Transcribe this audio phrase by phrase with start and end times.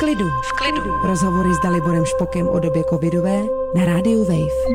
[0.00, 0.28] klidu.
[0.28, 0.90] V klidu.
[1.04, 3.42] Rozhovory s Daliborem Špokem o době covidové
[3.76, 4.74] na rádiu Wave.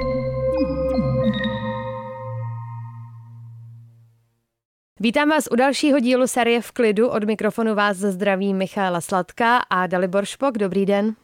[4.99, 7.09] Vítám vás u dalšího dílu série V klidu.
[7.09, 10.57] Od mikrofonu vás zdraví Michála Sladká a Dalibor Špok.
[10.57, 11.15] Dobrý den.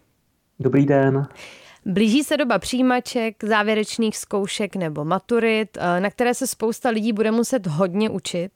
[0.59, 1.27] Dobrý den.
[1.85, 7.31] Blíží se doba přijímaček, závěrečných zkoušek nebo maturit, eh, na které se spousta lidí bude
[7.31, 8.51] muset hodně učit.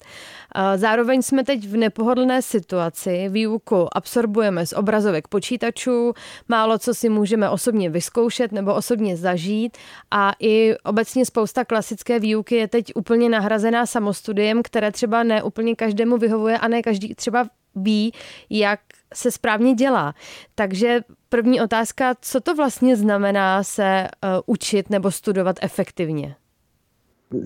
[0.55, 3.30] Eh, zároveň jsme teď v nepohodlné situaci.
[3.30, 6.14] Výuku absorbujeme z obrazovek počítačů,
[6.48, 9.78] málo co si můžeme osobně vyzkoušet nebo osobně zažít
[10.12, 15.76] a i obecně spousta klasické výuky je teď úplně nahrazená samostudiem, které třeba ne úplně
[15.76, 18.14] každému vyhovuje a ne každý třeba ví,
[18.50, 18.80] jak
[19.14, 20.14] se správně dělá.
[20.56, 26.36] Takže první otázka, co to vlastně znamená se uh, učit nebo studovat efektivně?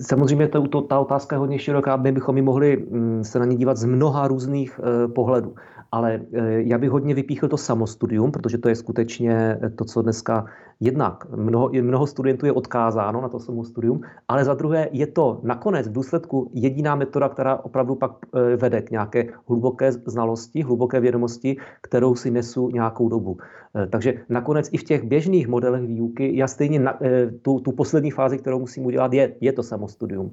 [0.00, 3.44] Samozřejmě to, to, ta otázka je hodně široká, my bychom ji mohli mm, se na
[3.44, 5.54] ní dívat z mnoha různých uh, pohledů.
[5.92, 10.44] Ale uh, já bych hodně vypíchl to samostudium, protože to je skutečně to, co dneska
[10.80, 15.88] jednak mnoho, mnoho studentů je odkázáno na to samostudium, ale za druhé je to nakonec
[15.88, 18.12] v důsledku jediná metoda, která opravdu pak
[18.56, 23.38] vede k nějaké hluboké znalosti, hluboké vědomosti, kterou si nesu nějakou dobu.
[23.76, 27.72] Eh, takže nakonec i v těch běžných modelech výuky já stejně na, eh, tu, tu
[27.72, 30.32] poslední fázi, kterou musím udělat, je, je to samostudium.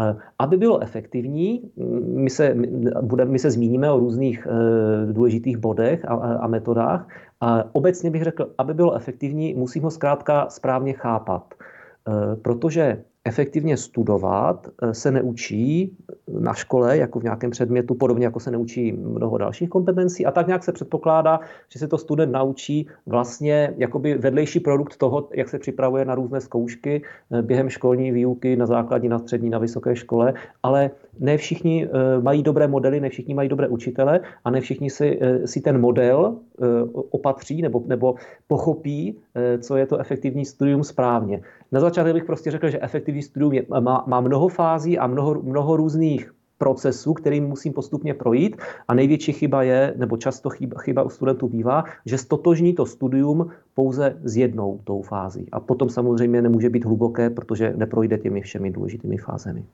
[0.00, 2.56] Eh, aby bylo efektivní, mm, my se,
[3.02, 4.46] bude, my se zmíníme o různých
[5.12, 7.08] důležitých bodech a, a metodách.
[7.40, 11.54] A obecně bych řekl, aby bylo efektivní, musím ho zkrátka správně chápat.
[12.42, 15.96] Protože efektivně studovat eh, se neučí
[16.28, 20.26] na škole, jako v nějakém předmětu, podobně jako se neučí mnoho dalších kompetencí.
[20.26, 25.28] A tak nějak se předpokládá, že se to student naučí vlastně jakoby vedlejší produkt toho,
[25.32, 27.02] jak se připravuje na různé zkoušky
[27.32, 30.34] eh, během školní výuky na základní, na střední, na vysoké škole.
[30.62, 34.90] Ale ne všichni eh, mají dobré modely, ne všichni mají dobré učitele a ne všichni
[34.90, 36.36] si, si ten model
[37.10, 38.14] opatří nebo, nebo
[38.46, 39.18] pochopí,
[39.60, 41.40] co je to efektivní studium správně.
[41.72, 45.42] Na začátek bych prostě řekl, že efektivní studium je, má, má mnoho fází a mnoho,
[45.42, 48.56] mnoho různých procesů, kterým musím postupně projít.
[48.88, 53.50] A největší chyba je, nebo často chyba, chyba u studentů bývá, že stotožní to studium
[53.74, 55.46] pouze s jednou tou fází.
[55.52, 59.64] A potom samozřejmě nemůže být hluboké, protože neprojde těmi všemi důležitými fázemi.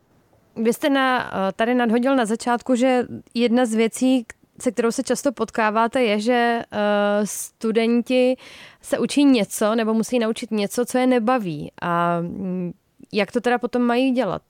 [0.63, 4.27] Vy jste na, tady nadhodil na začátku, že jedna z věcí,
[4.61, 6.79] se kterou se často potkáváte, je, že uh,
[7.25, 8.37] studenti
[8.83, 11.73] se učí něco nebo musí naučit něco, co je nebaví.
[11.83, 12.73] A mm,
[13.13, 14.43] jak to teda potom mají dělat?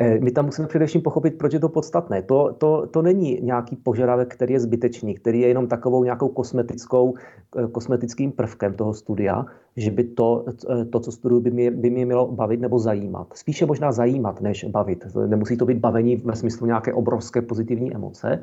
[0.00, 2.22] Eh, my tam musíme především pochopit, proč je to podstatné.
[2.22, 7.14] To, to, to není nějaký požadavek, který je zbytečný, který je jenom takovou nějakou kosmetickou,
[7.56, 9.46] eh, kosmetickým prvkem toho studia,
[9.76, 10.44] že by to,
[10.92, 13.26] to co studuju, by mě, by mě mělo bavit nebo zajímat.
[13.34, 15.04] Spíše možná zajímat, než bavit.
[15.26, 18.42] Nemusí to být bavení ve smyslu nějaké obrovské pozitivní emoce,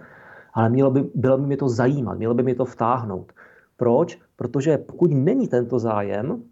[0.54, 3.34] ale mělo by, bylo by mě to zajímat, mělo by mě to vtáhnout.
[3.78, 4.20] Proč?
[4.36, 6.44] Protože pokud není tento zájem,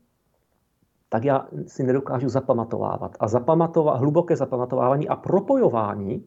[1.09, 3.17] tak já si nedokážu zapamatovávat.
[3.19, 6.23] A zapamatová, hluboké zapamatovávání a propojování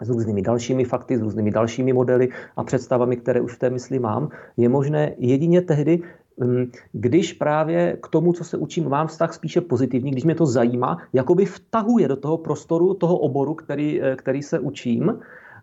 [0.00, 3.98] s různými dalšími fakty, s různými dalšími modely a představami, které už v té mysli
[3.98, 6.02] mám, je možné jedině tehdy,
[6.36, 10.46] mm, když právě k tomu, co se učím, mám vztah spíše pozitivní, když mě to
[10.46, 15.18] zajímá, jakoby vtahuje do toho prostoru, toho oboru, který, eh, který se učím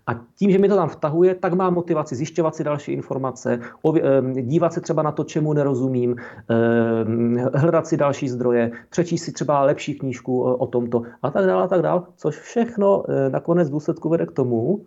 [0.09, 3.59] a tím, že mi to tam vtahuje, tak mám motivaci zjišťovat si další informace,
[4.41, 6.15] dívat se třeba na to, čemu nerozumím,
[7.53, 11.67] hledat si další zdroje, přečíst si třeba lepší knížku o tomto a tak dále a
[11.67, 14.85] tak dále, což všechno e, nakonec důsledku vede k tomu,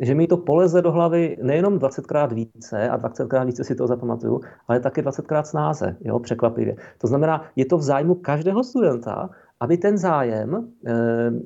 [0.00, 4.40] že mi to poleze do hlavy nejenom 20krát více a 20krát více si to zapamatuju,
[4.68, 6.76] ale také 20krát snáze, jo, překvapivě.
[6.98, 9.30] To znamená, je to v zájmu každého studenta,
[9.60, 10.62] aby ten zájem e,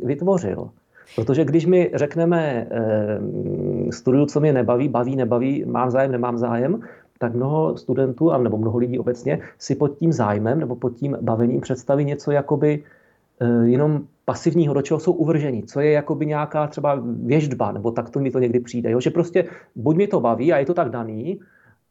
[0.06, 0.70] vytvořil.
[1.16, 6.80] Protože když mi řekneme eh, studiu, co mě nebaví, baví, nebaví, mám zájem, nemám zájem,
[7.18, 11.16] tak mnoho studentů, a nebo mnoho lidí obecně, si pod tím zájmem nebo pod tím
[11.20, 12.84] bavením představí něco jakoby
[13.40, 18.10] eh, jenom pasivního, do čeho jsou uvrženi, co je jakoby nějaká třeba věždba, nebo tak
[18.10, 19.00] to mi to někdy přijde, jo?
[19.00, 19.44] že prostě
[19.76, 21.40] buď mi to baví a je to tak daný,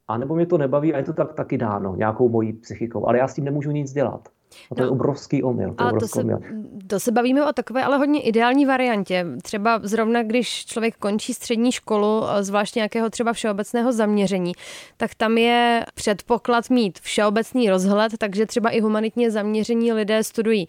[0.07, 3.27] anebo mě to nebaví a je to tak taky dáno nějakou mojí psychikou, ale já
[3.27, 4.27] s tím nemůžu nic dělat.
[4.71, 5.73] A to no, je obrovský omyl.
[5.73, 6.39] To, ale to, se, omyl.
[6.87, 9.25] To se bavíme o takové ale hodně ideální variantě.
[9.43, 14.53] Třeba zrovna, když člověk končí střední školu, zvlášť nějakého třeba všeobecného zaměření,
[14.97, 20.67] tak tam je předpoklad mít všeobecný rozhled, takže třeba i humanitně zaměření lidé studují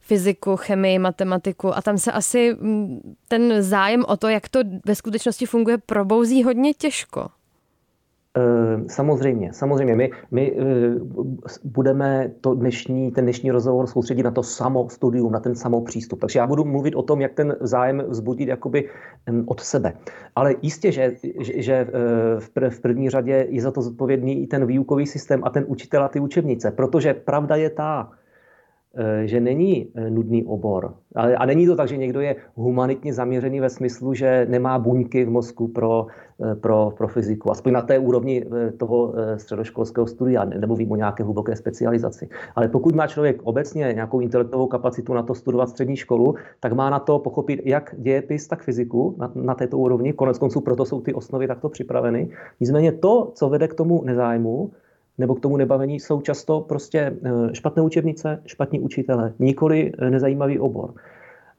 [0.00, 2.56] fyziku, chemii, matematiku a tam se asi
[3.28, 7.28] ten zájem o to, jak to ve skutečnosti funguje, probouzí hodně těžko.
[8.86, 9.96] Samozřejmě, samozřejmě.
[9.96, 10.56] My, my
[11.64, 16.20] budeme to dnešní, ten dnešní rozhovor soustředit na to samo studium, na ten samou přístup.
[16.20, 18.88] Takže já budu mluvit o tom, jak ten zájem vzbudit jakoby
[19.46, 19.92] od sebe.
[20.36, 21.12] Ale jistě, že,
[21.54, 21.86] že
[22.68, 26.08] v první řadě je za to zodpovědný i ten výukový systém a ten učitel a
[26.08, 26.70] ty učebnice.
[26.70, 28.17] Protože pravda je ta, Eh,
[29.24, 30.94] že není eh, nudný obor.
[31.14, 35.30] A není to tak, že někdo je humanitně zaměřený ve smyslu, že nemá buňky v
[35.30, 36.06] mozku pro,
[36.42, 37.50] eh, pro, pro fyziku.
[37.50, 38.44] Aspoň na té úrovni
[38.76, 40.44] toho středoškolského studia.
[40.44, 42.28] Nemluvím o nějaké hluboké specializaci.
[42.54, 46.90] Ale pokud má člověk obecně nějakou intelektovou kapacitu na to studovat střední školu, tak má
[46.90, 50.12] na to pochopit jak dějepis, tak fyziku na, na této úrovni.
[50.12, 52.30] Konec konců proto jsou ty osnovy takto připraveny.
[52.60, 54.70] Nicméně to, co vede k tomu nezájmu,
[55.18, 60.58] nebo k tomu nebavení jsou často prostě eh, špatné učebnice, špatní učitele, nikoli eh, nezajímavý
[60.58, 60.94] obor.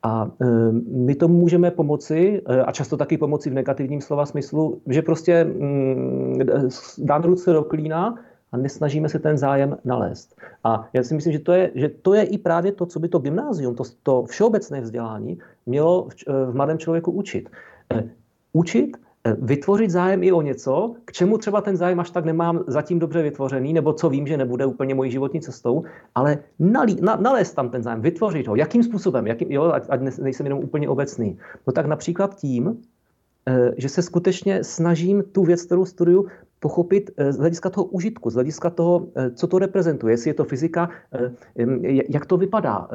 [0.04, 0.46] A eh,
[0.92, 6.40] my tomu můžeme pomoci, a často taky pomoci v negativním slova smyslu, že prostě mm,
[6.98, 8.16] dáme ruce do klína
[8.52, 10.36] a nesnažíme se ten zájem nalézt.
[10.64, 13.10] A já si myslím, že to je, že to je i právě to, co by
[13.10, 16.16] to gymnázium, to, to všeobecné vzdělání mělo v,
[16.52, 17.50] v mladém člověku učit.
[18.54, 23.00] Učit vytvořit zájem i o něco, k čemu třeba ten zájem až tak nemám zatím
[23.00, 25.84] dobře vytvořený, nebo co vím, že nebude úplně mojí životní cestou,
[26.16, 28.56] ale nalí, na, nalézt tam ten zájem, vytvořit ho.
[28.56, 29.28] Jakým způsobem?
[29.28, 31.38] Jakým, jo, ať, ať nejsem jenom úplně obecný.
[31.68, 32.78] No tak například tím,
[33.48, 36.28] eh, že se skutečně snažím tu věc, kterou studuju,
[36.60, 40.34] pochopit eh, z hlediska toho užitku, z hlediska toho, eh, co to reprezentuje, jestli je
[40.34, 41.32] to fyzika, eh,
[42.10, 42.88] jak to vypadá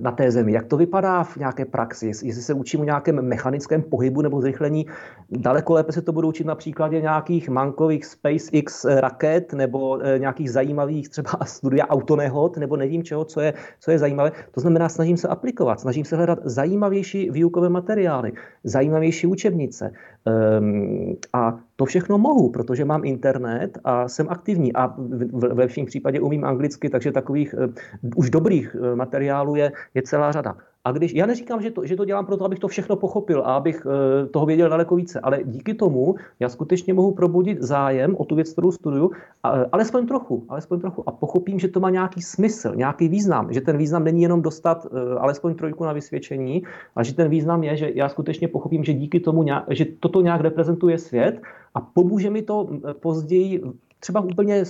[0.00, 3.82] na té zemi, jak to vypadá v nějaké praxi, jestli se učím o nějakém mechanickém
[3.82, 4.86] pohybu nebo zrychlení.
[5.30, 11.08] Daleko lépe se to budou učit na příkladě nějakých mankových SpaceX raket nebo nějakých zajímavých
[11.08, 14.32] třeba studia autonehod nebo nevím čeho, co je, co je zajímavé.
[14.50, 18.32] To znamená, snažím se aplikovat, snažím se hledat zajímavější výukové materiály,
[18.64, 19.92] zajímavější učebnice.
[20.26, 24.94] Ehm, a to všechno mohu, protože mám internet a jsem aktivní a
[25.32, 27.72] v lepším případě umím anglicky, takže takových uh,
[28.16, 30.56] už dobrých uh, materiálů je, je celá řada.
[30.84, 33.56] A když, já neříkám, že to, že to dělám proto, abych to všechno pochopil a
[33.56, 33.92] abych uh,
[34.30, 38.52] toho věděl daleko více, ale díky tomu já skutečně mohu probudit zájem o tu věc,
[38.52, 39.10] kterou studuju,
[39.42, 41.08] a, alespoň trochu, alespoň trochu.
[41.08, 44.86] A pochopím, že to má nějaký smysl, nějaký význam, že ten význam není jenom dostat
[44.90, 46.62] uh, alespoň trojku na vysvědčení,
[46.94, 50.20] ale že ten význam je, že já skutečně pochopím, že díky tomu, nějak, že toto
[50.20, 51.42] nějak reprezentuje svět
[51.74, 52.68] a pomůže mi to
[53.00, 53.62] později
[54.00, 54.64] třeba úplně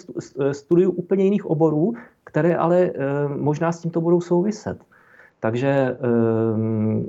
[0.53, 1.93] studiu úplně jiných oborů,
[2.25, 4.92] které ale uh, možná s tímto budou souviset.
[5.43, 5.99] Takže
[6.55, 7.09] um,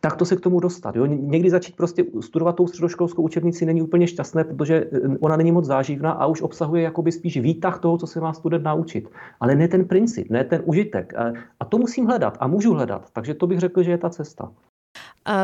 [0.00, 0.96] tak to se k tomu dostat.
[0.96, 1.06] Jo?
[1.06, 5.64] Někdy začít prostě studovat tou středoškolskou učebnici není úplně šťastné, protože ehm, ona není moc
[5.64, 9.08] záživná a už obsahuje jakoby spíš výtah toho, co se má student naučit.
[9.40, 11.12] Ale ne ten princip, ne ten užitek.
[11.60, 13.10] A to musím hledat a můžu hledat.
[13.12, 14.52] Takže to bych řekl, že je ta cesta.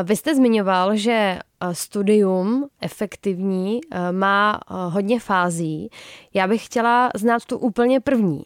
[0.03, 1.39] Vy jste zmiňoval, že
[1.71, 3.79] studium efektivní
[4.11, 5.89] má hodně fází.
[6.33, 8.43] Já bych chtěla znát tu úplně první.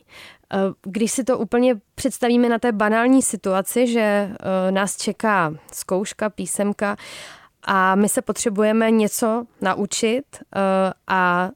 [0.54, 6.30] Eh, když si to úplně představíme na té banální situaci, že eh, nás čeká zkouška,
[6.30, 6.98] písemka
[7.64, 10.60] a my se potřebujeme něco naučit eh,
[11.08, 11.50] a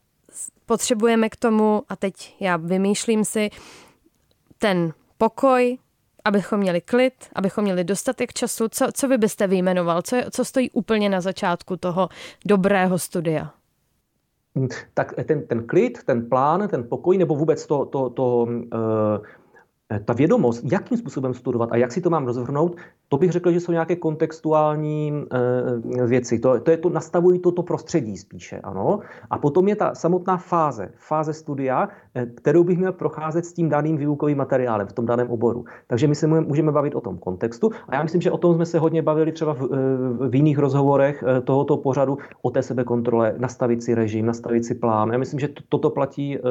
[0.65, 3.49] potřebujeme k tomu, a teď já vymýšlím si,
[4.57, 5.77] ten pokoj,
[6.25, 8.67] abychom měli klid, abychom měli dostatek času.
[8.69, 10.01] Co, co vy byste vyjmenoval?
[10.01, 12.09] Co, co stojí úplně na začátku toho
[12.45, 13.53] dobrého studia?
[14.93, 19.25] Tak ten, ten klid, ten plán, ten pokoj, nebo vůbec to, to, to, uh,
[19.99, 22.75] ta vědomost, jakým způsobem studovat a jak si to mám rozvrhnout,
[23.09, 25.23] to bych řekl, že jsou nějaké kontextuální
[25.93, 26.39] e, věci.
[26.39, 28.99] To, to je to, nastavují toto prostředí spíše, ano.
[29.29, 33.69] A potom je ta samotná fáze, fáze studia, e, kterou bych měl procházet s tím
[33.69, 35.65] daným výukovým materiálem v tom daném oboru.
[35.87, 38.65] Takže my se můžeme bavit o tom kontextu a já myslím, že o tom jsme
[38.65, 39.67] se hodně bavili třeba v,
[40.29, 45.11] v jiných rozhovorech tohoto pořadu o té sebekontrole, nastavit si režim, nastavit si plán.
[45.11, 46.41] Já myslím, že to, toto platí e,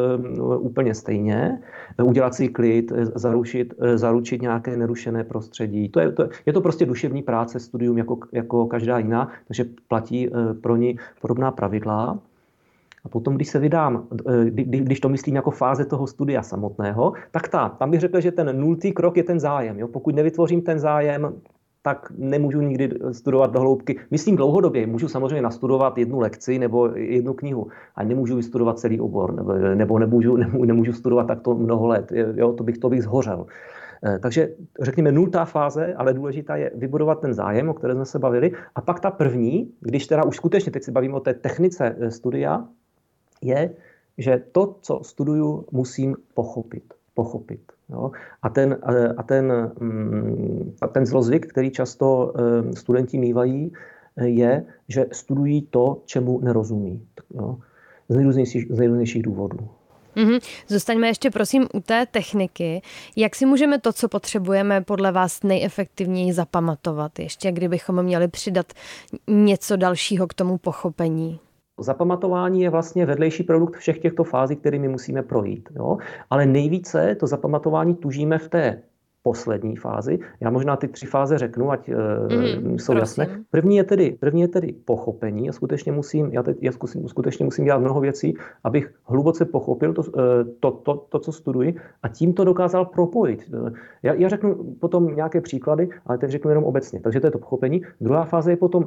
[0.59, 1.61] úplně stejně.
[2.05, 2.93] Udělat si klid,
[3.31, 5.89] zaručit, zaručit nějaké nerušené prostředí.
[5.89, 10.29] To je, to, je to prostě duševní práce, studium jako, jako každá jiná, takže platí
[10.29, 12.19] eh, pro ní podobná pravidla.
[13.05, 17.49] A potom, když se vydám, eh, když to myslím jako fáze toho studia samotného, tak
[17.49, 19.79] ta, tam bych řekl, že ten nultý krok je ten zájem.
[19.79, 19.89] Jo?
[19.89, 21.33] Pokud nevytvořím ten zájem,
[21.83, 23.99] tak nemůžu nikdy studovat do hloubky.
[24.11, 29.35] Myslím dlouhodobě, můžu samozřejmě nastudovat jednu lekci nebo jednu knihu, ale nemůžu vystudovat celý obor,
[29.35, 32.13] nebo, nebo nemůžu, nemůžu, studovat takto mnoho let.
[32.35, 33.47] Jo, to bych to bych zhořel.
[34.05, 34.49] Eh, takže
[34.81, 38.53] řekněme nultá fáze, ale důležitá je vybudovat ten zájem, o které jsme se bavili.
[38.75, 42.11] A pak ta první, když teda už skutečně teď se bavíme o té technice eh,
[42.11, 42.65] studia,
[43.43, 43.71] je,
[44.19, 46.95] že to, co studuju, musím pochopit.
[47.15, 47.73] Pochopit.
[47.93, 48.11] Jo?
[48.43, 52.35] A, ten, eh, a, ten, mm, a ten zlozvyk, který často
[52.75, 53.73] studenti mývají,
[54.17, 57.07] je, že studují to, čemu nerozumí.
[57.35, 57.59] Jo?
[58.11, 59.69] z nejrůznějších, z nejrůznějších důvodů.
[60.17, 60.41] Mm-hmm.
[60.69, 62.83] Zůstaňme ještě prosím u té techniky.
[63.17, 67.19] Jak si můžeme to, co potřebujeme, podle vás nejefektivněji zapamatovat?
[67.19, 68.73] Ještě kdybychom měli přidat
[69.29, 71.41] něco dalšího k tomu pochopení.
[71.83, 75.69] Zapamatování je vlastně vedlejší produkt všech těchto fází, kterými musíme projít.
[75.77, 75.99] Jo?
[76.31, 78.83] Ale nejvíce to zapamatování tužíme v té
[79.23, 80.19] poslední fázi.
[80.41, 82.99] Já možná ty tři fáze řeknu, ať mm, jsou prosím.
[82.99, 83.45] jasné.
[83.51, 85.47] První je, tedy, první je tedy pochopení.
[85.47, 88.35] Já skutečně musím, já, teď, já zkusím, skutečně musím dělat mnoho věcí,
[88.65, 93.51] abych hluboce pochopil to, eh, to, to, to, co studuji a tím to dokázal propojit.
[94.03, 97.01] Já, já řeknu potom nějaké příklady, ale teď řeknu jenom obecně.
[97.01, 97.83] Takže to je to pochopení.
[98.01, 98.85] Druhá fáze je potom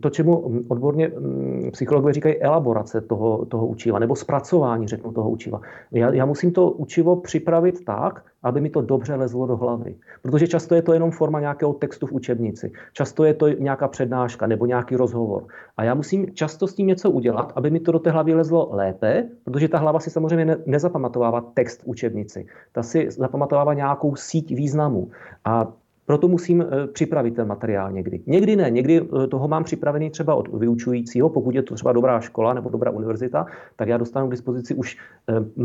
[0.00, 5.30] to, čemu mm, odborně mm, psychologové říkají elaborace toho, toho učiva, nebo zpracování, řeknu, toho
[5.30, 5.60] učiva.
[5.92, 9.96] Já, já musím to učivo připravit tak, aby mi to dobře lezlo do hlavy.
[10.22, 12.72] Protože často je to jenom forma nějakého textu v učebnici.
[12.92, 15.44] Často je to nějaká přednáška nebo nějaký rozhovor.
[15.76, 18.68] A já musím často s tím něco udělat, aby mi to do té hlavy lezlo
[18.72, 22.46] lépe, protože ta hlava si samozřejmě ne, nezapamatovává text v učebnici.
[22.72, 25.10] Ta si zapamatovává nějakou síť významů.
[25.44, 25.72] A
[26.06, 28.20] proto musím eh, připravit ten materiál někdy.
[28.26, 32.20] Někdy ne, někdy eh, toho mám připravený třeba od vyučujícího, pokud je to třeba dobrá
[32.20, 33.46] škola nebo dobrá univerzita,
[33.76, 34.98] tak já dostanu k dispozici už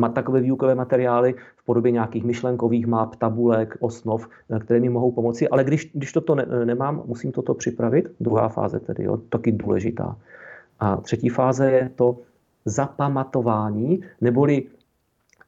[0.03, 4.29] eh, takové výukové materiály v podobě nějakých myšlenkových map, tabulek, osnov,
[4.59, 5.47] které mi mohou pomoci.
[5.47, 8.11] Ale když, když toto ne, nemám, musím toto připravit.
[8.19, 10.15] Druhá fáze tedy, jo, taky důležitá.
[10.79, 12.17] A třetí fáze je to
[12.65, 14.63] zapamatování, neboli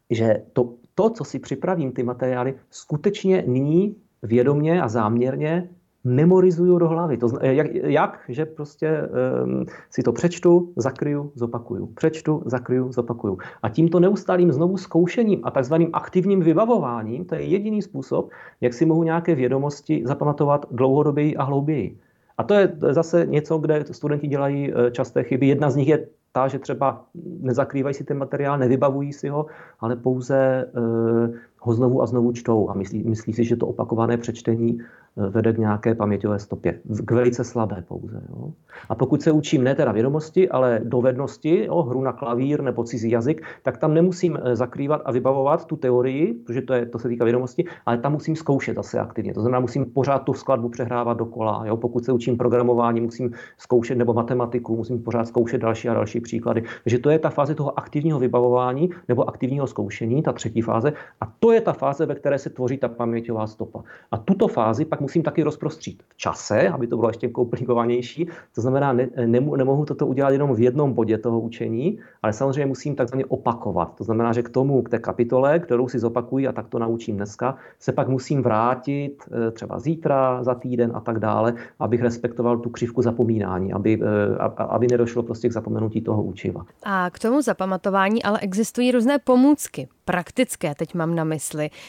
[0.09, 5.69] že to, to, co si připravím, ty materiály, skutečně nyní vědomně a záměrně
[6.03, 7.17] memorizuju do hlavy.
[7.17, 8.19] To, jak, jak?
[8.29, 9.01] Že prostě
[9.43, 11.85] um, si to přečtu, zakryju, zopakuju.
[11.85, 13.37] Přečtu, zakryju, zopakuju.
[13.61, 18.29] A tímto neustálým znovu zkoušením a takzvaným aktivním vybavováním, to je jediný způsob,
[18.61, 21.97] jak si mohu nějaké vědomosti zapamatovat dlouhodoběji a hlouběji.
[22.37, 25.47] A to je zase něco, kde studenti dělají eh, časté chyby.
[25.47, 27.05] Jedna z nich je ta, že třeba
[27.39, 29.45] nezakrývají si ten materiál, nevybavují si ho,
[29.79, 34.17] ale pouze uh, ho znovu a znovu čtou a myslí, myslí si, že to opakované
[34.17, 36.79] přečtení eh, vede k nějaké paměťové stopě.
[37.05, 38.21] K velice slabé pouze.
[38.29, 38.51] Jo.
[38.89, 43.11] A pokud se učím ne teda vědomosti, ale dovednosti, jo, hru na klavír nebo cizí
[43.11, 47.07] jazyk, tak tam nemusím eh, zakrývat a vybavovat tu teorii, protože to, je, to se
[47.07, 49.33] týká vědomosti, ale tam musím zkoušet zase aktivně.
[49.33, 51.63] To znamená, musím pořád tu skladbu přehrávat dokola.
[51.65, 51.77] Jo.
[51.77, 56.63] Pokud se učím programování, musím zkoušet nebo matematiku, musím pořád zkoušet další a další příklady.
[56.83, 60.93] Takže to je ta fáze toho aktivního vybavování nebo aktivního zkoušení, ta třetí fáze.
[61.21, 63.83] A to je ta fáze, ve které se tvoří ta paměťová stopa.
[64.11, 68.27] A tuto fázi pak musím taky rozprostřít v čase, aby to bylo ještě komplikovanější.
[68.55, 72.65] To znamená, ne, nemu, nemohu toto udělat jenom v jednom bodě toho učení, ale samozřejmě
[72.65, 73.95] musím takzvaně opakovat.
[73.95, 77.15] To znamená, že k tomu, k té kapitole, kterou si zopakuji a tak to naučím
[77.15, 82.57] dneska, se pak musím vrátit eh, třeba zítra, za týden a tak dále, abych respektoval
[82.57, 86.65] tu křivku zapomínání, aby, eh, aby nedošlo prostě k zapomenutí toho učiva.
[86.83, 91.42] A k tomu zapamatování ale existují různé pomůcky, praktické, teď mám na mysli.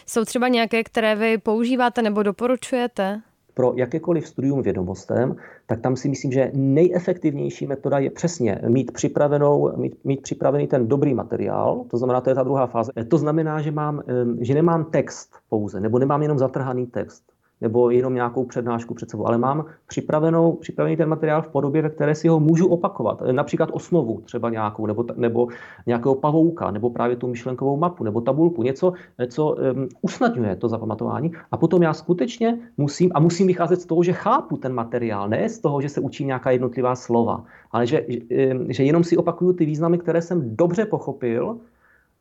[0.06, 3.22] Jsou třeba nějaké, které vy používáte nebo doporučujete?
[3.54, 9.72] pro jakékoliv studium vědomostem, tak tam si myslím, že nejefektivnější metoda je přesně mít, připravenou,
[9.76, 12.92] mít, mít připravený ten dobrý materiál, to znamená, to je ta druhá fáze.
[13.08, 14.02] To znamená, že, mám,
[14.40, 17.33] že nemám text pouze, nebo nemám jenom zatrhaný text
[17.64, 21.90] nebo jenom nějakou přednášku před sebou, ale mám připravenou, připravený ten materiál v podobě, ve
[21.90, 23.22] které si ho můžu opakovat.
[23.32, 25.48] Například osnovu třeba nějakou, nebo, nebo
[25.86, 28.92] nějakého pavouka, nebo právě tu myšlenkovou mapu, nebo tabulku, něco,
[29.28, 31.32] co um, usnadňuje to zapamatování.
[31.50, 35.48] A potom já skutečně musím, a musím vycházet z toho, že chápu ten materiál, ne
[35.48, 38.06] z toho, že se učím nějaká jednotlivá slova, ale že,
[38.68, 41.56] že jenom si opakuju ty významy, které jsem dobře pochopil,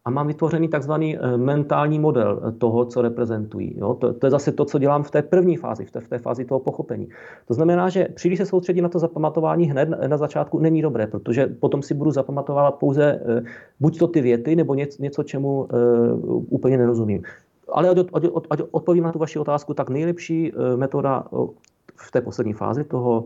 [0.05, 3.75] a mám vytvořený takzvaný eh, mentální model eh, toho, co reprezentují.
[3.77, 3.93] Jo?
[3.93, 6.17] To, to je zase to, co dělám v té první fázi, v té, v té
[6.17, 7.09] fázi toho pochopení.
[7.47, 11.47] To znamená, že příliš se soustředí na to zapamatování hned na začátku není dobré, protože
[11.47, 13.43] potom si budu zapamatovávat pouze eh,
[13.79, 15.67] buď to ty věty, nebo něco, něco čemu
[16.49, 17.23] úplně nerozumím.
[17.71, 21.23] Ale od, od, od, odpovím na tu vaši otázku, tak nejlepší metoda
[21.95, 23.25] v té poslední fázi toho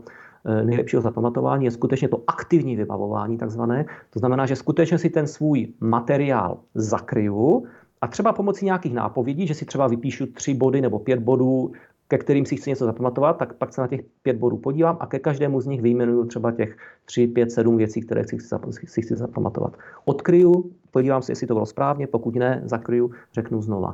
[0.63, 3.85] nejlepšího zapamatování je skutečně to aktivní vybavování takzvané.
[4.09, 7.65] To znamená, že skutečně si ten svůj materiál zakryju
[8.01, 11.71] a třeba pomocí nějakých nápovědí, že si třeba vypíšu tři body nebo pět bodů,
[12.07, 15.07] ke kterým si chci něco zapamatovat, tak pak se na těch pět bodů podívám a
[15.07, 19.01] ke každému z nich vyjmenuju třeba těch tři, pět, sedm věcí, které si chci, si
[19.01, 19.77] chci zapamatovat.
[20.05, 23.93] Odkryju, podívám se, jestli to bylo správně, pokud ne, zakryju, řeknu znova.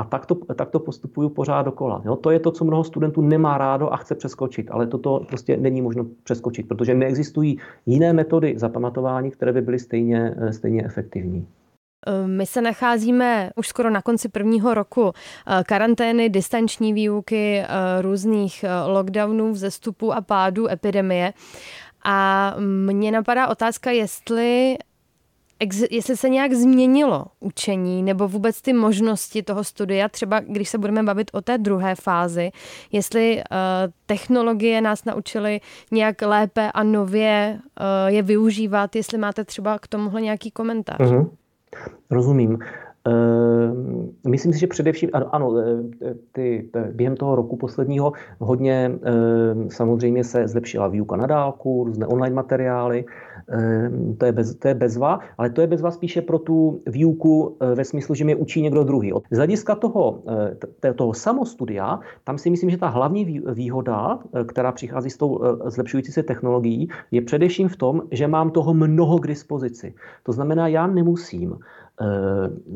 [0.00, 2.02] A tak to, tak to postupuju pořád dokola.
[2.04, 2.16] Jo?
[2.16, 5.82] To je to, co mnoho studentů nemá rádo a chce přeskočit, ale toto prostě není
[5.82, 11.46] možno přeskočit, protože neexistují jiné metody zapamatování, které by byly stejně, stejně efektivní.
[12.06, 17.66] Ehm, my se nacházíme už skoro na konci prvního roku eh, karantény, distanční výuky, eh,
[18.02, 21.32] různých eh, lockdownů, vzestupů a pádů epidemie.
[22.04, 22.54] A
[22.86, 24.76] mně napadá otázka, jestli
[25.90, 31.02] jestli se nějak změnilo učení nebo vůbec ty možnosti toho studia, třeba když se budeme
[31.02, 32.50] bavit o té druhé fázi,
[32.92, 33.42] jestli uh,
[34.06, 40.20] technologie nás naučily nějak lépe a nově uh, je využívat, jestli máte třeba k tomuhle
[40.20, 40.98] nějaký komentář.
[41.00, 41.30] Uh-huh.
[42.10, 42.58] Rozumím.
[43.04, 49.70] Ehm, myslím si, že především, ano, ano eh, ty, během toho roku posledního hodně ehm,
[49.70, 53.04] samozřejmě se zlepšila výuka na dálku, různé online materiály,
[53.48, 57.56] ehm, to je, bez, to je bezva, ale to je bezva spíše pro tu výuku
[57.60, 59.12] eh, ve smyslu, že mě učí někdo druhý.
[59.30, 60.22] Z hlediska toho,
[60.84, 66.12] eh, toho samostudia, tam si myslím, že ta hlavní výhoda, která přichází s tou zlepšující
[66.12, 69.94] se technologií, je především v tom, že mám toho mnoho k dispozici.
[70.22, 71.58] To znamená, já nemusím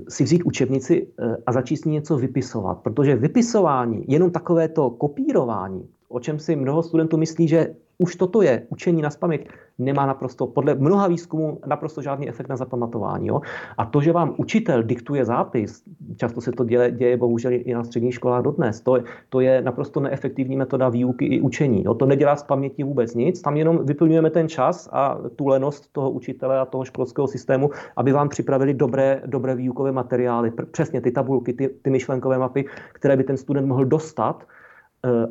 [0.09, 2.75] si vzít učebnici eh, a začít s ní něco vypisovat.
[2.75, 8.67] Protože vypisování, jenom takovéto kopírování, o čem si mnoho studentů myslí, že už toto je
[8.69, 9.49] učení na spaměť,
[9.79, 13.29] nemá naprosto, podle mnoha výzkumů, naprosto žádný efekt na zapamatování.
[13.29, 13.41] Jo?
[13.79, 15.83] A to, že vám učitel diktuje zápis,
[16.17, 18.99] často se to děje, děje bohužel i na středních školách dodnes, to,
[19.29, 21.85] to je naprosto neefektivní metoda výuky i učení.
[21.85, 21.95] Jo?
[21.95, 26.11] To nedělá z paměti vůbec nic, tam jenom vyplňujeme ten čas a tu lenost toho
[26.11, 31.53] učitele a toho školského systému, aby vám připravili dobré, dobré výukové materiály, přesně ty tabulky,
[31.53, 34.47] ty, ty myšlenkové mapy, které by ten student mohl dostat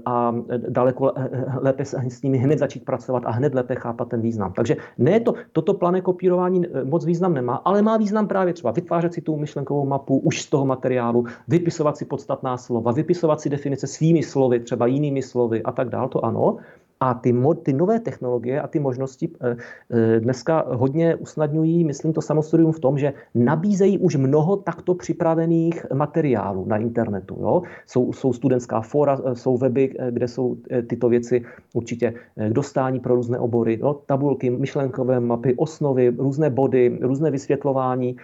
[0.06, 0.36] a
[0.70, 4.54] daleko eh, eh, lépe s nimi hned začít pracovat a hned lépe chápat ten význam.
[4.54, 9.14] Takže ne to, toto plané kopírování moc význam nemá, ale má význam právě třeba vytvářet
[9.14, 13.88] si tu myšlenkovou mapu už z toho materiálu, vypisovat si podstatná slova, vypisovat si definice
[13.88, 16.58] svými slovy, třeba jinými slovy a tak dále, to ano.
[17.04, 19.58] A ty, ty nové technologie a ty možnosti eh,
[19.92, 25.86] eh, dneska hodně usnadňují, myslím, to samostudium v tom, že nabízejí už mnoho takto připravených
[25.94, 27.36] materiálů na internetu.
[27.42, 27.62] Jo?
[27.88, 30.58] Jsou, jsou studentská fora, eh, jsou weby, kde jsou
[30.88, 31.44] tyto věci
[31.74, 33.80] určitě k dostání pro různé obory.
[33.82, 34.00] Jo?
[34.06, 38.16] Tabulky, myšlenkové mapy, osnovy, různé body, různé vysvětlování.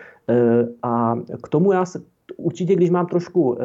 [0.84, 2.02] A k tomu já se
[2.38, 3.58] určitě, když mám trošku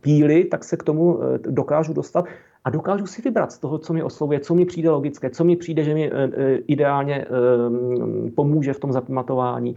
[0.00, 2.24] píly, tak se k tomu dokážu dostat
[2.66, 5.56] a dokážu si vybrat z toho, co mi oslovuje, co mi přijde logické, co mi
[5.56, 9.74] přijde, že mi eh, eh, ideálně eh, pomůže v tom zapamatování.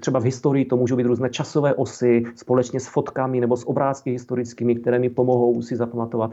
[0.00, 4.10] Třeba v historii to můžou být různé časové osy společně s fotkami nebo s obrázky
[4.10, 6.32] historickými, které mi pomohou si zapamatovat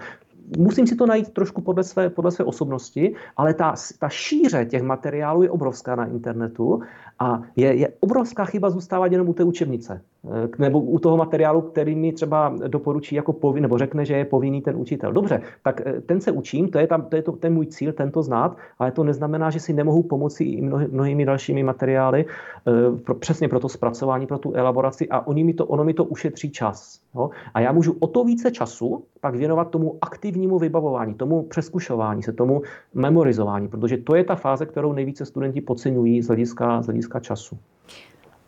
[0.58, 4.84] musím si to najít trošku podle své, podle své osobnosti, ale ta, ta šíře těch
[4.84, 6.82] materiálů je obrovská na internetu
[7.20, 10.02] a je, je obrovská chyba zůstávat jenom u té učebnice.
[10.58, 14.62] Nebo u toho materiálu, který mi třeba doporučí jako povinný, nebo řekne, že je povinný
[14.62, 15.14] ten učitel.
[15.14, 17.94] Dobře, tak eh, ten se učím, to je, tam, to je to, ten můj cíl,
[17.94, 22.98] tento znát, ale to neznamená, že si nemohu pomoci i mnohy, mnohými dalšími materiály, eh,
[23.04, 26.04] pro, přesně pro to zpracování, pro tu elaboraci a oni mi to, ono mi to
[26.04, 27.00] ušetří čas.
[27.16, 27.30] Jo?
[27.54, 32.34] A já můžu o to více času pak věnovat tomu aktivnímu vybavování, tomu přeskušování se,
[32.34, 32.62] tomu
[32.94, 37.58] memorizování, protože to je ta fáze, kterou nejvíce studenti podceňují z hlediska, z hlediska času.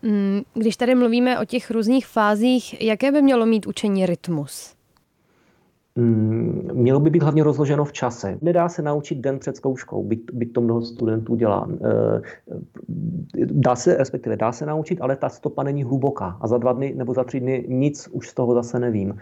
[0.08, 4.76] Mm, když tady mluvíme o těch různých fázích, jaké by mělo mít učení rytmus?
[5.97, 8.38] Mm, mělo by být hlavně rozloženo v čase.
[8.41, 11.67] Nedá se naučit den před zkouškou, byť, byť to mnoho studentů dělá.
[11.71, 12.21] Eh,
[13.45, 16.93] dá se, respektive dá se naučit, ale ta stopa není hluboká a za dva dny
[16.97, 19.17] nebo za tři dny nic už z toho zase nevím.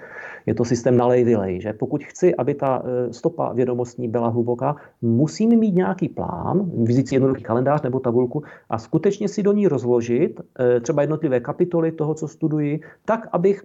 [0.46, 4.76] Je to systém nalej vylej, že pokud chci, aby ta eh, stopa vědomostní byla hluboká,
[5.02, 9.68] musím mít nějaký plán, vzít si jednoduchý kalendář nebo tabulku a skutečně si do ní
[9.68, 13.64] rozložit eh, třeba jednotlivé kapitoly toho, co studuji, tak, abych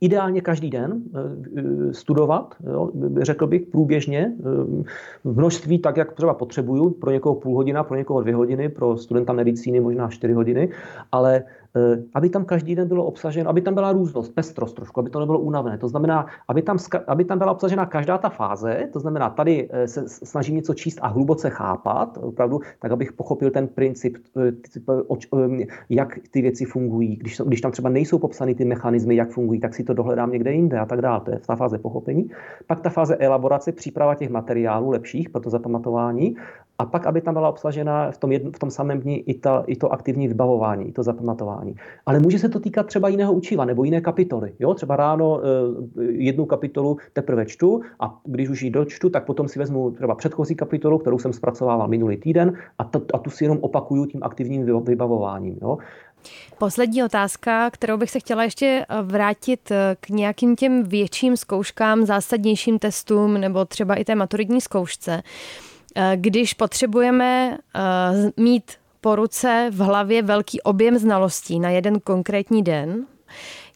[0.00, 2.90] ideálně každý den eh, studovat, jo,
[3.22, 4.42] řekl bych průběžně, eh,
[5.24, 8.96] v množství tak, jak třeba potřebuju, pro někoho půl hodina, pro někoho dvě hodiny, pro
[8.96, 10.68] studenta medicíny možná čtyři hodiny,
[11.12, 11.63] ale Eh,
[12.14, 15.38] aby tam každý den bylo obsaženo, aby tam byla různost, pestrost trošku, aby to nebylo
[15.38, 15.78] únavné.
[15.78, 19.88] To znamená, aby tam, aby tam byla obsažena každá ta fáze, to znamená, tady eh,
[19.88, 26.18] se snažím něco číst a hluboce chápat, opravdu, tak abych pochopil ten princip, eh, jak
[26.30, 27.16] ty věci fungují.
[27.16, 30.52] Když, když tam třeba nejsou popsány ty mechanismy, jak fungují, tak si to dohledám někde
[30.52, 31.20] jinde a tak dále.
[31.20, 32.30] To je ta fáze pochopení.
[32.66, 36.36] Pak ta fáze elaborace, příprava těch materiálů lepších pro to zapamatování
[36.78, 39.64] a pak, aby tam byla obsažena v tom, jedn, v tom samém dni i, ta,
[39.66, 41.76] i to aktivní vybavování, i to zapamatování.
[42.06, 44.52] Ale může se to týkat třeba jiného učiva nebo jiné kapitoly.
[44.58, 44.74] Jo?
[44.74, 49.58] Třeba ráno e, jednu kapitolu teprve čtu a když už ji dočtu, tak potom si
[49.58, 53.58] vezmu třeba předchozí kapitolu, kterou jsem zpracovával minulý týden a, to, a tu si jenom
[53.60, 55.58] opakuju tím aktivním vybavováním.
[55.62, 55.78] Jo?
[56.58, 62.06] Poslední otázka, kterou bych se chtěla ještě eh, vrátit eh, k nějakým těm větším zkouškám,
[62.06, 65.22] zásadnějším testům nebo třeba i té maturitní zkoušce.
[65.96, 72.62] Eh, když potřebujeme eh, mít po ruce v hlavě velký objem znalostí na jeden konkrétní
[72.62, 73.06] den,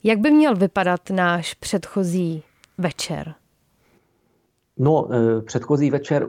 [0.04, 2.42] jak by měl vypadat náš předchozí
[2.78, 3.35] večer?
[4.78, 6.28] No, eh, předchozí večer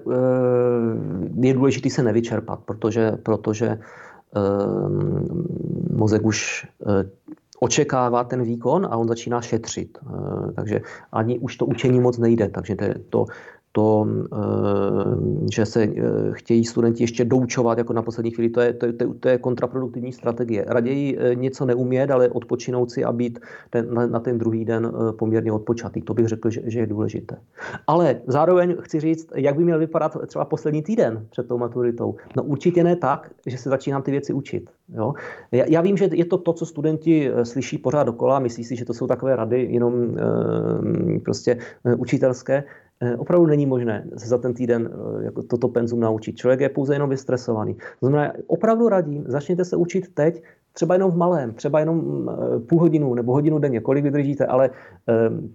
[1.41, 3.79] je důležitý se nevyčerpat, protože, protože
[5.91, 6.67] mozek už
[7.59, 9.97] očekává ten výkon a on začíná šetřit.
[10.55, 12.49] Takže ani už to učení moc nejde.
[12.49, 13.25] Takže to, to,
[13.77, 13.81] eh,
[15.53, 15.91] že se eh,
[16.31, 20.13] chtějí studenti ještě doučovat jako na poslední chvíli, to je, to, je, to je kontraproduktivní
[20.13, 20.65] strategie.
[20.67, 24.91] Raději eh, něco neumět, ale odpočinout si a být ten, na, na ten druhý den
[25.19, 26.01] poměrně odpočatý.
[26.01, 27.37] To bych řekl, že, že je důležité.
[27.87, 32.15] Ale zároveň chci říct, jak by měl vypadat třeba poslední týden před tou maturitou.
[32.37, 34.69] No určitě ne tak, že se začínám ty věci učit.
[34.93, 35.13] Jo?
[35.51, 38.85] Já, já vím, že je to to, co studenti slyší pořád dokola, myslí si, že
[38.85, 40.17] to jsou takové rady jenom
[41.23, 41.57] prostě
[41.97, 42.63] učitelské.
[43.01, 46.35] Eh, opravdu není možné se za ten týden eh, jako toto penzum naučit.
[46.35, 47.73] Člověk je pouze jenom vystresovaný.
[47.99, 52.59] To znamená, opravdu radím, začněte se učit teď, třeba jenom v malém, třeba jenom eh,
[52.59, 54.69] půl hodinu nebo hodinu denně, kolik vydržíte, ale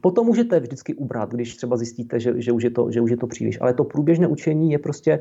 [0.01, 3.17] potom můžete vždycky ubrat, když třeba zjistíte, že, že, už, je to, že už je
[3.17, 3.61] to příliš.
[3.61, 5.21] Ale to průběžné učení je prostě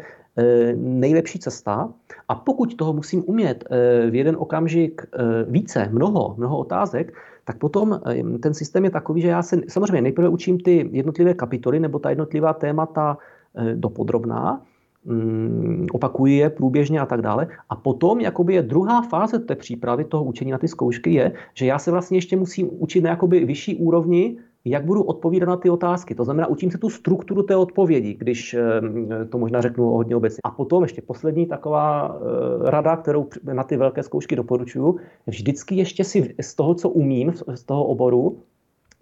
[0.76, 1.94] nejlepší cesta
[2.28, 3.64] a pokud toho musím umět
[4.10, 5.02] v jeden okamžik
[5.48, 7.99] více, mnoho, mnoho otázek, tak potom
[8.41, 12.10] ten systém je takový, že já se samozřejmě nejprve učím ty jednotlivé kapitoly nebo ta
[12.10, 13.17] jednotlivá témata
[13.56, 14.62] eh, dopodrobná,
[15.06, 17.47] mm, opakuji je průběžně a tak dále.
[17.69, 21.65] A potom jakoby je druhá fáze té přípravy toho učení na ty zkoušky je, že
[21.65, 25.69] já se vlastně ještě musím učit na jakoby vyšší úrovni jak budu odpovídat na ty
[25.69, 26.15] otázky.
[26.15, 30.39] To znamená, učím se tu strukturu té odpovědi, když eh, to možná řeknu hodně obecně.
[30.43, 36.04] A potom ještě poslední taková eh, rada, kterou na ty velké zkoušky doporučuju, vždycky ještě
[36.04, 38.38] si z toho, co umím, z toho oboru,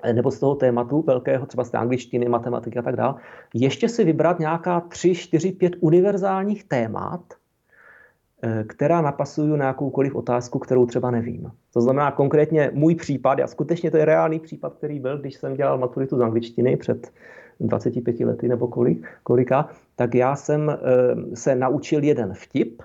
[0.04, 3.15] eh, nebo z toho tématu velkého, třeba z té angličtiny, matematiky a tak dále,
[3.54, 7.21] ještě si vybrat nějaká tři, čtyři, pět univerzálních témat,
[8.67, 11.51] která napasují na jakoukoliv otázku, kterou třeba nevím.
[11.73, 15.54] To znamená konkrétně můj případ, a skutečně to je reálný případ, který byl, když jsem
[15.54, 17.12] dělal maturitu z angličtiny před
[17.60, 22.82] 25 lety nebo kolik, kolika, tak já jsem eh, se naučil jeden vtip,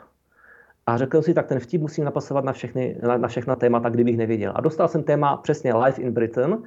[0.86, 4.16] a řekl si, tak ten vtip musím napasovat na, všechny, na, na všechna témata, kdybych
[4.16, 4.52] nevěděl.
[4.54, 6.58] A dostal jsem téma přesně Life in Britain,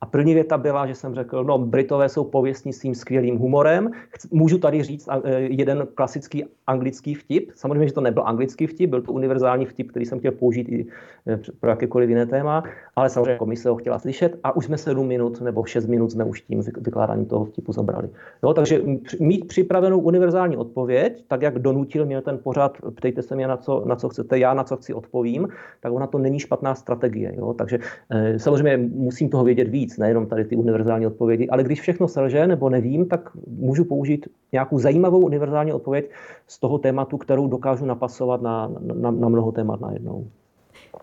[0.00, 3.90] a první věta byla, že jsem řekl, no Britové jsou pověstní svým skvělým humorem.
[4.30, 7.50] Můžu tady říct e, jeden klasický anglický vtip.
[7.54, 10.86] Samozřejmě, že to nebyl anglický vtip, byl to univerzální vtip, který jsem chtěl použít i
[11.26, 12.62] e, pro jakékoliv jiné téma,
[12.96, 16.24] ale samozřejmě komise ho chtěla slyšet a už jsme sedm minut nebo šest minut jsme
[16.24, 18.08] už tím vykládáním toho vtipu zabrali.
[18.42, 18.82] Jo, takže
[19.20, 23.82] mít připravenou univerzální odpověď, tak jak donutil mě ten pořád, ptejte se mě na co,
[23.86, 25.48] na co chcete, já na co chci odpovím,
[25.80, 27.32] tak ona to není špatná strategie.
[27.36, 27.54] Jo?
[27.54, 27.78] Takže
[28.10, 32.08] e, samozřejmě musím toho vědět víc víc, nejenom tady ty univerzální odpovědi, ale když všechno
[32.08, 36.10] selže nebo nevím, tak můžu použít nějakou zajímavou univerzální odpověď
[36.58, 40.26] z toho tématu, kterou dokážu napasovat na, na, na mnoho témat najednou.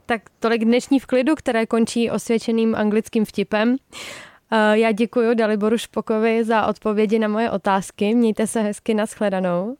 [0.05, 3.75] Tak tolik dnešní vklidu, které končí osvědčeným anglickým vtipem.
[4.51, 8.15] Eh, já děkuji Daliboru Špokovi za odpovědi na moje otázky.
[8.15, 9.75] Mějte se hezky, nashledanou.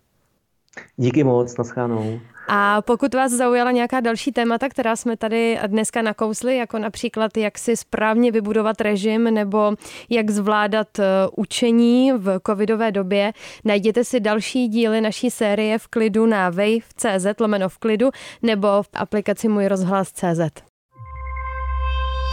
[0.98, 2.20] Díky moc, naschánou.
[2.48, 7.58] A pokud vás zaujala nějaká další témata, která jsme tady dneska nakousli, jako například jak
[7.58, 9.74] si správně vybudovat režim nebo
[10.10, 11.04] jak zvládat eh,
[11.36, 13.34] učení v covidové době,
[13.66, 18.10] najděte si další díly naší série v klidu na wave.cz lomeno v klidu
[18.42, 20.40] nebo v aplikaci Můj rozhlas CZ.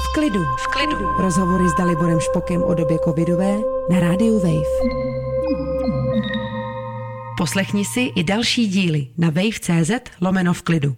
[0.03, 0.43] V klidu.
[0.43, 0.97] V klidu.
[1.19, 3.57] Rozhovory s Daliborem Špokem o době covidové
[3.91, 5.32] na rádiu Wave.
[7.39, 9.91] Poslechni si i další díly na wave.cz
[10.21, 10.97] lomeno v klidu.